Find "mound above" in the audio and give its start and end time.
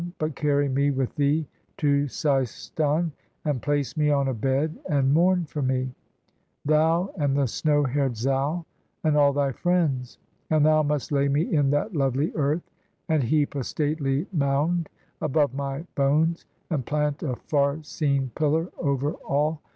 14.33-15.53